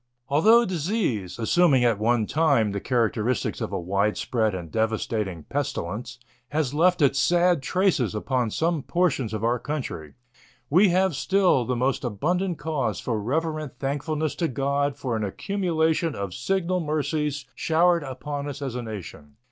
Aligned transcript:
Although 0.29 0.65
disease, 0.65 1.37
assuming 1.37 1.83
at 1.85 1.99
one 1.99 2.25
time 2.25 2.71
the 2.71 2.79
characteristics 2.79 3.61
of 3.61 3.71
a 3.71 3.79
widespread 3.79 4.55
and 4.55 4.71
devastating 4.71 5.43
pestilence, 5.43 6.17
has 6.49 6.73
left 6.73 7.03
its 7.03 7.19
sad 7.19 7.61
traces 7.61 8.15
upon 8.15 8.49
some 8.49 8.81
portions 8.81 9.31
of 9.31 9.43
our 9.43 9.59
country, 9.59 10.15
we 10.71 10.89
have 10.89 11.15
still 11.15 11.65
the 11.65 11.75
most 11.75 12.03
abundant 12.03 12.57
cause 12.57 12.99
for 12.99 13.21
reverent 13.21 13.77
thankfulness 13.77 14.33
to 14.37 14.47
God 14.47 14.97
for 14.97 15.15
an 15.15 15.23
accumulation 15.23 16.15
of 16.15 16.33
signal 16.33 16.79
mercies 16.79 17.45
showered 17.53 18.01
upon 18.01 18.49
us 18.49 18.59
as 18.59 18.73
a 18.73 18.81
nation. 18.81 19.35